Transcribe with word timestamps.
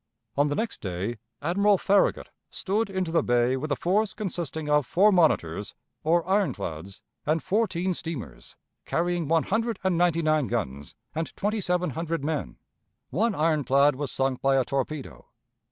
On 0.35 0.47
the 0.47 0.55
next 0.55 0.81
day 0.81 1.19
Admiral 1.43 1.77
Farragut 1.77 2.29
stood 2.49 2.89
into 2.89 3.11
the 3.11 3.21
bay 3.21 3.55
with 3.55 3.71
a 3.71 3.75
force 3.75 4.15
consisting 4.15 4.67
of 4.67 4.83
four 4.87 5.11
monitors, 5.11 5.75
or 6.03 6.27
ironclads, 6.27 7.03
and 7.23 7.43
fourteen 7.43 7.93
steamers, 7.93 8.55
carrying 8.83 9.27
one 9.27 9.43
hundred 9.43 9.77
and 9.83 9.99
ninety 9.99 10.23
nine 10.23 10.47
guns 10.47 10.95
and 11.13 11.35
twenty 11.35 11.61
seven 11.61 11.91
hundred 11.91 12.23
men. 12.25 12.57
One 13.11 13.35
ironclad 13.35 13.95
was 13.95 14.11
sunk 14.11 14.41
by 14.41 14.57
a 14.57 14.65
torpedo. 14.65 15.27